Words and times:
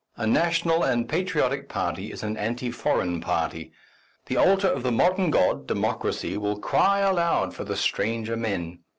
A 0.17 0.25
national 0.25 0.81
and 0.81 1.07
patriotic 1.07 1.69
party 1.69 2.11
is 2.11 2.23
an 2.23 2.35
anti 2.35 2.71
foreign 2.71 3.21
party; 3.21 3.71
the 4.25 4.35
altar 4.35 4.67
of 4.67 4.81
the 4.81 4.91
modern 4.91 5.29
god, 5.29 5.67
Democracy, 5.67 6.37
will 6.39 6.57
cry 6.57 7.01
aloud 7.01 7.53
for 7.53 7.65
the 7.65 7.77
stranger 7.77 8.35
men. 8.35 8.79